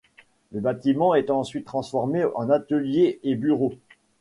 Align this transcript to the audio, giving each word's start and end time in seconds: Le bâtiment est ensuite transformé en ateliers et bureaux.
Le 0.51 0.59
bâtiment 0.61 1.13
est 1.13 1.29
ensuite 1.29 1.65
transformé 1.67 2.25
en 2.33 2.49
ateliers 2.49 3.19
et 3.21 3.35
bureaux. 3.35 3.75